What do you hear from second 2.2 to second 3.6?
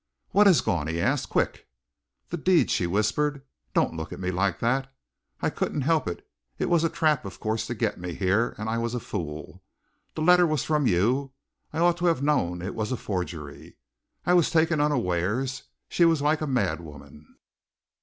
"The deed!" she whispered.